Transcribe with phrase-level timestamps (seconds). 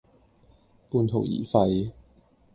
[0.89, 1.91] 半途而廢